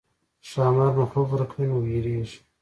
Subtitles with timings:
[0.49, 2.37] ښامار مخلوق غرقوي نو وېرېږي.